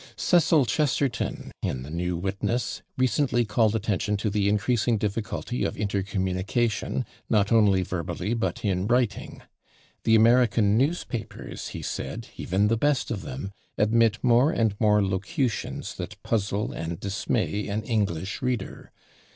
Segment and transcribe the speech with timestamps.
[0.15, 7.05] Cecil Chesterton, in the /New Witness/, recently called attention to the increasing difficulty of intercommunication,
[7.29, 9.43] not only verbally, but in writing.
[10.03, 15.93] The American newspapers, he said, even the best of them, admit more and more locutions
[15.97, 18.89] that puzzle and dismay an English reader.